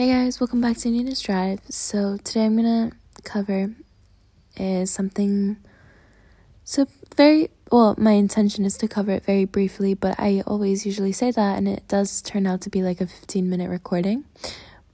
Hey 0.00 0.08
guys, 0.08 0.40
welcome 0.40 0.62
back 0.62 0.78
to 0.78 0.88
Nina's 0.88 1.20
Drive. 1.20 1.60
So 1.68 2.16
today 2.24 2.46
I'm 2.46 2.56
gonna 2.56 2.92
cover 3.22 3.74
is 4.56 4.90
something 4.90 5.58
so 6.64 6.86
very 7.18 7.50
well, 7.70 7.94
my 7.98 8.12
intention 8.12 8.64
is 8.64 8.78
to 8.78 8.88
cover 8.88 9.10
it 9.10 9.26
very 9.26 9.44
briefly, 9.44 9.92
but 9.92 10.18
I 10.18 10.42
always 10.46 10.86
usually 10.86 11.12
say 11.12 11.30
that 11.32 11.58
and 11.58 11.68
it 11.68 11.86
does 11.86 12.22
turn 12.22 12.46
out 12.46 12.62
to 12.62 12.70
be 12.70 12.82
like 12.82 13.02
a 13.02 13.06
15 13.06 13.50
minute 13.50 13.68
recording. 13.68 14.24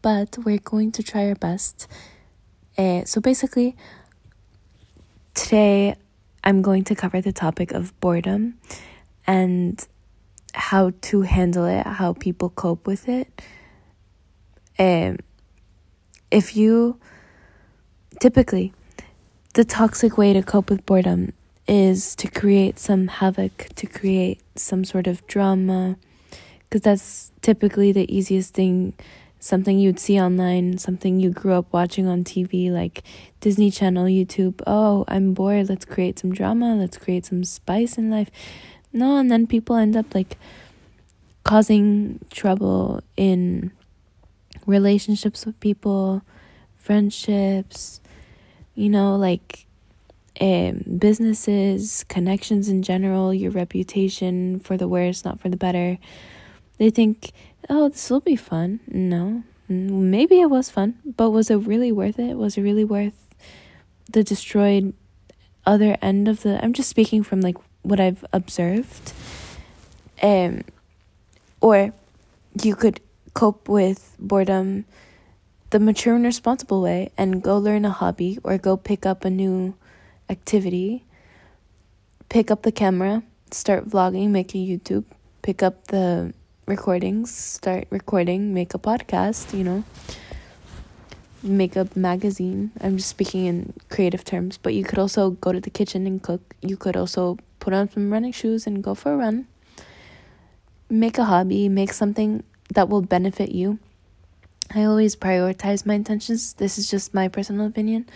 But 0.00 0.38
we're 0.38 0.56
going 0.56 0.90
to 0.92 1.02
try 1.02 1.28
our 1.28 1.34
best. 1.34 1.86
Uh, 2.78 3.04
so 3.04 3.20
basically 3.20 3.76
today 5.34 5.96
I'm 6.42 6.62
going 6.62 6.84
to 6.84 6.94
cover 6.94 7.20
the 7.20 7.30
topic 7.30 7.72
of 7.72 7.92
boredom 8.00 8.54
and 9.26 9.86
how 10.54 10.92
to 11.02 11.20
handle 11.20 11.66
it, 11.66 11.86
how 11.86 12.14
people 12.14 12.48
cope 12.48 12.86
with 12.86 13.06
it 13.06 13.42
um, 14.78 15.18
if 16.30 16.56
you 16.56 16.98
typically 18.20 18.72
the 19.54 19.64
toxic 19.64 20.18
way 20.18 20.32
to 20.32 20.42
cope 20.42 20.68
with 20.68 20.84
boredom 20.84 21.32
is 21.68 22.16
to 22.16 22.28
create 22.28 22.78
some 22.78 23.06
havoc, 23.06 23.68
to 23.76 23.86
create 23.86 24.40
some 24.56 24.84
sort 24.84 25.06
of 25.06 25.24
drama, 25.28 25.96
because 26.64 26.82
that's 26.82 27.32
typically 27.40 27.92
the 27.92 28.12
easiest 28.14 28.52
thing, 28.52 28.94
something 29.38 29.78
you'd 29.78 30.00
see 30.00 30.20
online, 30.20 30.76
something 30.78 31.20
you 31.20 31.30
grew 31.30 31.52
up 31.52 31.66
watching 31.72 32.08
on 32.08 32.24
TV, 32.24 32.68
like 32.70 33.04
Disney 33.40 33.70
Channel, 33.70 34.06
YouTube. 34.06 34.60
Oh, 34.66 35.04
I'm 35.06 35.34
bored, 35.34 35.68
let's 35.68 35.84
create 35.84 36.18
some 36.18 36.32
drama, 36.32 36.74
let's 36.74 36.98
create 36.98 37.24
some 37.24 37.44
spice 37.44 37.96
in 37.96 38.10
life. 38.10 38.30
No, 38.92 39.16
and 39.18 39.30
then 39.30 39.46
people 39.46 39.76
end 39.76 39.96
up 39.96 40.14
like 40.14 40.36
causing 41.44 42.18
trouble 42.30 43.02
in 43.16 43.70
relationships 44.66 45.46
with 45.46 45.58
people, 45.60 46.22
friendships, 46.76 48.00
you 48.74 48.88
know, 48.88 49.16
like 49.16 49.66
um, 50.40 50.84
businesses, 50.98 52.04
connections 52.08 52.68
in 52.68 52.82
general, 52.82 53.32
your 53.32 53.50
reputation 53.50 54.58
for 54.60 54.76
the 54.76 54.88
worse, 54.88 55.24
not 55.24 55.38
for 55.40 55.48
the 55.48 55.56
better. 55.56 55.98
They 56.78 56.90
think, 56.90 57.32
oh, 57.68 57.88
this 57.88 58.10
will 58.10 58.20
be 58.20 58.36
fun. 58.36 58.80
No, 58.88 59.44
maybe 59.68 60.40
it 60.40 60.50
was 60.50 60.70
fun, 60.70 60.98
but 61.04 61.30
was 61.30 61.50
it 61.50 61.56
really 61.56 61.92
worth 61.92 62.18
it? 62.18 62.36
Was 62.36 62.56
it 62.56 62.62
really 62.62 62.84
worth 62.84 63.28
the 64.10 64.24
destroyed 64.24 64.92
other 65.64 65.96
end 66.02 66.28
of 66.28 66.42
the? 66.42 66.62
I'm 66.62 66.72
just 66.72 66.90
speaking 66.90 67.22
from 67.22 67.40
like 67.40 67.56
what 67.82 68.00
I've 68.00 68.24
observed. 68.32 69.12
Um, 70.22 70.64
or 71.60 71.92
you 72.62 72.74
could 72.74 73.00
cope 73.34 73.68
with 73.68 74.16
boredom 74.18 74.84
the 75.74 75.80
mature 75.80 76.14
and 76.14 76.24
responsible 76.24 76.80
way 76.80 77.10
and 77.18 77.42
go 77.42 77.58
learn 77.58 77.84
a 77.84 77.90
hobby 77.90 78.38
or 78.44 78.56
go 78.58 78.76
pick 78.76 79.04
up 79.04 79.24
a 79.24 79.28
new 79.28 79.74
activity. 80.30 81.04
Pick 82.28 82.48
up 82.48 82.62
the 82.62 82.70
camera, 82.70 83.24
start 83.50 83.88
vlogging, 83.88 84.30
make 84.30 84.54
a 84.54 84.58
YouTube, 84.58 85.04
pick 85.42 85.64
up 85.64 85.88
the 85.88 86.32
recordings, 86.66 87.34
start 87.34 87.88
recording, 87.90 88.54
make 88.54 88.72
a 88.72 88.78
podcast, 88.78 89.52
you 89.56 89.64
know. 89.64 89.82
Make 91.42 91.74
a 91.74 91.88
magazine. 91.96 92.70
I'm 92.80 92.96
just 92.96 93.10
speaking 93.10 93.46
in 93.46 93.72
creative 93.90 94.24
terms, 94.24 94.56
but 94.56 94.74
you 94.74 94.84
could 94.84 95.00
also 95.00 95.30
go 95.30 95.50
to 95.50 95.60
the 95.60 95.70
kitchen 95.70 96.06
and 96.06 96.22
cook. 96.22 96.54
You 96.62 96.76
could 96.76 96.96
also 96.96 97.36
put 97.58 97.74
on 97.74 97.90
some 97.90 98.12
running 98.12 98.32
shoes 98.32 98.66
and 98.66 98.80
go 98.80 98.94
for 98.94 99.12
a 99.12 99.16
run. 99.16 99.48
Make 100.88 101.18
a 101.18 101.24
hobby, 101.24 101.68
make 101.68 101.92
something 101.92 102.44
that 102.72 102.88
will 102.88 103.02
benefit 103.02 103.52
you. 103.52 103.78
I 104.74 104.84
always 104.84 105.14
prioritize 105.14 105.84
my 105.84 105.94
intentions. 105.94 106.54
This 106.54 106.78
is 106.78 106.90
just 106.90 107.14
my 107.14 107.28
personal 107.28 107.66
opinion, 107.66 108.08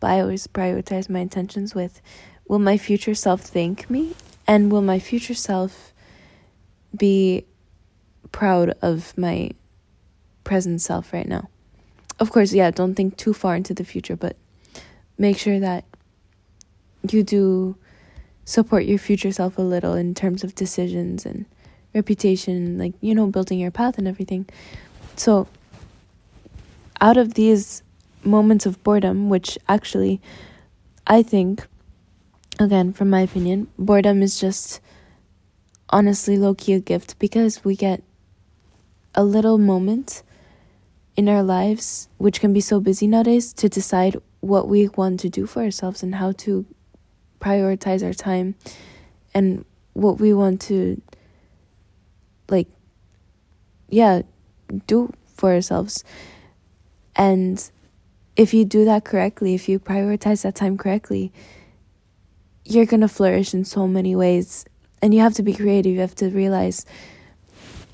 but 0.00 0.10
I 0.10 0.20
always 0.20 0.46
prioritize 0.46 1.08
my 1.10 1.20
intentions 1.20 1.74
with 1.74 2.00
will 2.48 2.58
my 2.58 2.78
future 2.78 3.14
self 3.14 3.42
thank 3.42 3.90
me 3.90 4.14
and 4.46 4.72
will 4.72 4.82
my 4.82 4.98
future 4.98 5.34
self 5.34 5.92
be 6.96 7.44
proud 8.32 8.74
of 8.80 9.16
my 9.18 9.50
present 10.44 10.80
self 10.80 11.12
right 11.12 11.28
now. 11.28 11.48
Of 12.18 12.32
course, 12.32 12.52
yeah, 12.52 12.70
don't 12.70 12.94
think 12.94 13.16
too 13.16 13.34
far 13.34 13.54
into 13.54 13.74
the 13.74 13.84
future, 13.84 14.16
but 14.16 14.36
make 15.18 15.38
sure 15.38 15.60
that 15.60 15.84
you 17.10 17.22
do 17.22 17.76
support 18.44 18.84
your 18.86 18.98
future 18.98 19.30
self 19.30 19.58
a 19.58 19.62
little 19.62 19.94
in 19.94 20.14
terms 20.14 20.42
of 20.42 20.54
decisions 20.54 21.26
and 21.26 21.44
reputation, 21.98 22.78
like, 22.78 22.94
you 23.00 23.14
know, 23.14 23.26
building 23.26 23.58
your 23.58 23.70
path 23.70 23.98
and 23.98 24.08
everything. 24.08 24.46
So, 25.16 25.46
out 27.00 27.16
of 27.16 27.34
these 27.34 27.82
moments 28.24 28.66
of 28.66 28.82
boredom, 28.82 29.28
which 29.28 29.58
actually 29.68 30.20
I 31.06 31.22
think, 31.22 31.66
again, 32.60 32.92
from 32.92 33.08
my 33.08 33.22
opinion, 33.22 33.68
boredom 33.78 34.22
is 34.22 34.38
just 34.38 34.80
honestly 35.88 36.36
low 36.36 36.54
key 36.54 36.74
a 36.74 36.80
gift 36.80 37.18
because 37.18 37.64
we 37.64 37.74
get 37.74 38.02
a 39.14 39.24
little 39.24 39.56
moment 39.56 40.22
in 41.16 41.28
our 41.28 41.42
lives, 41.42 42.08
which 42.18 42.40
can 42.40 42.52
be 42.52 42.60
so 42.60 42.78
busy 42.78 43.06
nowadays, 43.06 43.54
to 43.54 43.70
decide 43.70 44.16
what 44.40 44.68
we 44.68 44.88
want 44.88 45.18
to 45.20 45.30
do 45.30 45.46
for 45.46 45.62
ourselves 45.62 46.02
and 46.02 46.14
how 46.16 46.32
to 46.32 46.66
prioritize 47.40 48.04
our 48.04 48.12
time 48.12 48.54
and 49.34 49.64
what 49.94 50.20
we 50.20 50.34
want 50.34 50.60
to 50.60 51.00
yeah 53.88 54.22
do 54.86 55.12
for 55.36 55.52
ourselves 55.52 56.04
and 57.16 57.70
if 58.36 58.54
you 58.54 58.64
do 58.64 58.84
that 58.84 59.04
correctly 59.04 59.54
if 59.54 59.68
you 59.68 59.78
prioritize 59.78 60.42
that 60.42 60.54
time 60.54 60.76
correctly 60.76 61.32
you're 62.68 62.86
going 62.86 63.00
to 63.00 63.08
flourish 63.08 63.54
in 63.54 63.64
so 63.64 63.86
many 63.86 64.14
ways. 64.14 64.66
And 65.00 65.14
you 65.14 65.20
have 65.20 65.34
to 65.34 65.42
be 65.42 65.54
creative. 65.54 65.92
You 65.92 66.00
have 66.00 66.14
to 66.16 66.28
realize 66.28 66.84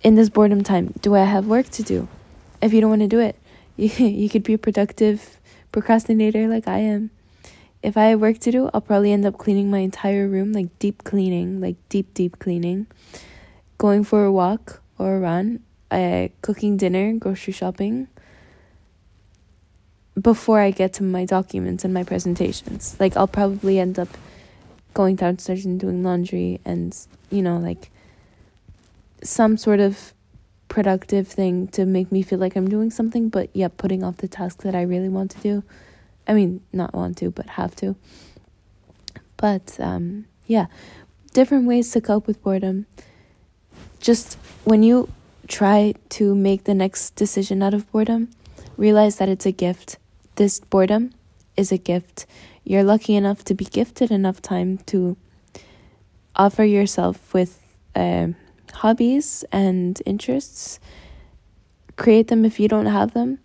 in 0.03 0.16
this 0.16 0.28
boredom 0.28 0.62
time 0.62 0.93
do 1.00 1.15
i 1.15 1.25
have 1.25 1.47
work 1.47 1.69
to 1.71 1.82
do? 1.82 2.09
If 2.61 2.75
you 2.75 2.81
don't 2.81 2.91
want 2.91 3.03
to 3.03 3.09
do 3.09 3.21
it 3.21 3.37
you, 3.76 3.88
you 3.88 4.28
could 4.28 4.43
be 4.43 4.53
a 4.53 4.59
productive 4.59 5.41
procrastinator 5.72 6.47
like 6.47 6.69
i 6.69 6.78
am. 6.78 7.11
If 7.82 7.97
i 7.97 8.06
have 8.06 8.21
work 8.21 8.38
to 8.41 8.50
do 8.50 8.69
i'll 8.75 8.81
probably 8.82 9.12
end 9.12 9.25
up 9.25 9.38
cleaning 9.38 9.71
my 9.71 9.78
entire 9.78 10.28
room 10.28 10.53
like 10.53 10.78
deep 10.78 11.05
cleaning 11.05 11.61
like 11.61 11.76
deep 11.88 12.12
deep 12.12 12.38
cleaning. 12.38 12.87
Going 13.78 14.05
for 14.05 14.25
a 14.25 14.32
walk 14.32 14.82
or 14.99 15.16
a 15.16 15.21
run, 15.21 15.61
uh, 15.91 16.28
cooking 16.43 16.77
dinner, 16.77 17.12
grocery 17.15 17.53
shopping 17.53 18.09
before 20.21 20.61
I 20.61 20.71
get 20.71 20.93
to 20.95 21.03
my 21.03 21.25
documents 21.25 21.84
and 21.84 21.93
my 21.93 22.05
presentations. 22.05 22.97
Like, 23.00 23.17
I'll 23.17 23.27
probably 23.27 23.78
end 23.78 23.99
up 23.99 24.09
going 24.93 25.17
downstairs 25.17 25.65
and 25.65 25.78
doing 25.78 26.03
laundry 26.03 26.61
and, 26.65 26.97
you 27.31 27.43
know, 27.43 27.59
like 27.59 27.91
some 29.23 29.56
sort 29.56 29.81
of 29.81 30.15
productive 30.69 31.28
thing 31.28 31.69
to 31.69 31.84
make 31.84 32.11
me 32.11 32.23
feel 32.23 32.39
like 32.39 32.56
I'm 32.56 32.69
doing 32.69 32.91
something, 32.91 33.28
but 33.28 33.50
yeah, 33.53 33.69
putting 33.69 34.03
off 34.03 34.19
the 34.19 34.28
task 34.28 34.62
that 34.62 34.75
I 34.75 34.83
really 34.83 35.09
want 35.09 35.31
to 35.33 35.41
do. 35.41 35.62
I 36.27 36.34
mean, 36.34 36.62
not 36.73 36.94
want 36.94 37.19
to, 37.19 37.31
but 37.31 37.47
have 37.47 37.77
to. 37.77 37.97
But 39.37 39.78
um, 39.78 40.27
yeah, 40.47 40.67
different 41.33 41.67
ways 41.67 41.91
to 41.93 42.00
cope 42.00 42.27
with 42.27 42.43
boredom 42.43 42.87
just 44.00 44.39
when 44.65 44.83
you 44.83 45.09
try 45.49 45.94
to 46.10 46.34
make 46.34 46.65
the 46.65 46.75
next 46.75 47.15
decision 47.16 47.62
out 47.62 47.75
of 47.75 47.91
boredom, 47.93 48.31
realize 48.77 49.16
that 49.16 49.28
it's 49.28 49.47
a 49.47 49.53
gift. 49.53 49.99
This 50.37 50.60
boredom 50.60 51.12
is 51.56 51.71
a 51.71 51.78
gift. 51.78 52.27
You're 52.65 52.84
lucky 52.84 53.15
enough 53.15 53.44
to 53.44 53.55
be 53.55 53.65
gifted 53.65 54.10
enough 54.10 54.41
time 54.41 54.78
to 54.87 55.16
offer 56.34 56.65
yourself 56.65 57.32
with 57.34 57.60
uh, 57.94 58.28
hobbies 58.72 59.44
and 59.53 60.00
interests. 60.06 60.81
Create 61.97 62.28
them 62.28 62.44
if 62.44 62.59
you 62.59 62.69
don't 62.69 62.87
have 62.87 63.15
them. 63.15 63.38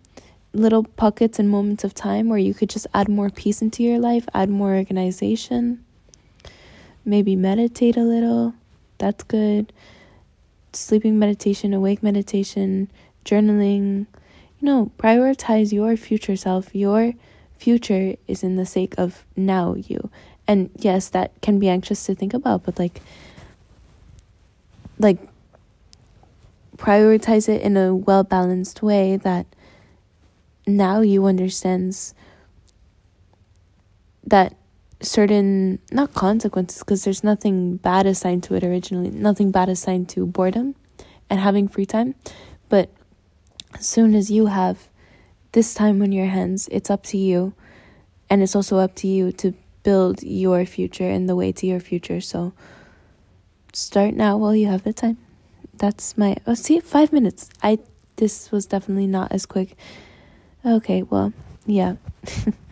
Little 0.52 0.82
pockets 0.82 1.38
and 1.38 1.48
moments 1.48 1.84
of 1.84 1.94
time 1.94 2.28
where 2.28 2.38
you 2.38 2.54
could 2.54 2.70
just 2.70 2.86
add 2.92 3.08
more 3.08 3.30
peace 3.30 3.62
into 3.62 3.84
your 3.84 4.00
life, 4.00 4.26
add 4.34 4.50
more 4.50 4.74
organization. 4.74 5.84
Maybe 7.04 7.36
meditate 7.36 7.96
a 7.96 8.02
little. 8.02 8.54
That's 8.98 9.22
good 9.22 9.72
sleeping 10.72 11.18
meditation, 11.18 11.74
awake 11.74 12.02
meditation, 12.02 12.90
journaling. 13.24 14.06
You 14.60 14.66
know, 14.66 14.92
prioritize 14.98 15.72
your 15.72 15.96
future 15.96 16.36
self. 16.36 16.74
Your 16.74 17.14
future 17.56 18.16
is 18.26 18.42
in 18.42 18.56
the 18.56 18.66
sake 18.66 18.94
of 18.98 19.24
now 19.36 19.74
you. 19.74 20.10
And 20.46 20.70
yes, 20.76 21.08
that 21.10 21.32
can 21.42 21.58
be 21.58 21.68
anxious 21.68 22.04
to 22.06 22.14
think 22.14 22.34
about, 22.34 22.64
but 22.64 22.78
like 22.78 23.00
like 24.98 25.18
prioritize 26.76 27.48
it 27.48 27.62
in 27.62 27.76
a 27.76 27.94
well 27.94 28.24
balanced 28.24 28.82
way 28.82 29.16
that 29.18 29.46
now 30.66 31.00
you 31.00 31.26
understands 31.26 32.14
that 34.26 34.54
certain 35.02 35.78
not 35.90 36.12
consequences 36.12 36.80
because 36.80 37.04
there's 37.04 37.24
nothing 37.24 37.76
bad 37.76 38.06
assigned 38.06 38.42
to 38.42 38.54
it 38.54 38.62
originally 38.62 39.10
nothing 39.10 39.50
bad 39.50 39.68
assigned 39.68 40.08
to 40.08 40.26
boredom 40.26 40.74
and 41.30 41.40
having 41.40 41.66
free 41.66 41.86
time 41.86 42.14
but 42.68 42.90
as 43.74 43.86
soon 43.86 44.14
as 44.14 44.30
you 44.30 44.46
have 44.46 44.90
this 45.52 45.74
time 45.74 46.02
in 46.02 46.12
your 46.12 46.26
hands. 46.26 46.68
It's 46.70 46.90
up 46.90 47.02
to 47.04 47.18
you. 47.18 47.54
And 48.28 48.42
it's 48.42 48.54
also 48.54 48.78
up 48.78 48.94
to 48.96 49.08
you 49.08 49.32
to 49.32 49.54
build 49.82 50.22
your 50.22 50.64
future 50.64 51.08
and 51.08 51.28
the 51.28 51.34
way 51.34 51.52
to 51.52 51.66
your 51.66 51.80
future. 51.80 52.20
So 52.20 52.52
start 53.72 54.14
now 54.14 54.36
while 54.36 54.54
you 54.54 54.68
have 54.68 54.84
the 54.84 54.92
time. 54.92 55.18
That's 55.74 56.16
my 56.16 56.36
oh 56.46 56.54
see 56.54 56.78
five 56.80 57.12
minutes. 57.12 57.48
I 57.62 57.78
this 58.16 58.52
was 58.52 58.66
definitely 58.66 59.06
not 59.06 59.32
as 59.32 59.46
quick. 59.46 59.76
Okay, 60.64 61.02
well, 61.02 61.32
yeah. 61.66 61.96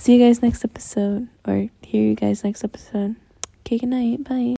see 0.00 0.16
you 0.16 0.26
guys 0.26 0.40
next 0.40 0.64
episode 0.64 1.28
or 1.46 1.68
hear 1.82 2.02
you 2.02 2.14
guys 2.14 2.42
next 2.42 2.64
episode. 2.64 3.16
Okay, 3.60 3.78
good 3.78 3.90
night. 3.90 4.24
Bye. 4.24 4.48